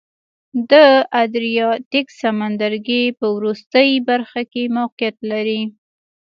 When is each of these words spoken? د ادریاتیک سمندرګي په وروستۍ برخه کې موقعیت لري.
د 0.71 0.73
ادریاتیک 1.23 2.07
سمندرګي 2.21 3.03
په 3.19 3.25
وروستۍ 3.35 3.89
برخه 4.09 4.41
کې 4.51 4.63
موقعیت 4.77 5.17
لري. 5.31 5.61